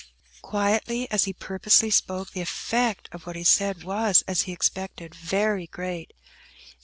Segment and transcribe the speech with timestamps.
[0.41, 5.13] Quietly as he purposely spoke, the effect of what he said was, as he expected,
[5.13, 6.11] very great.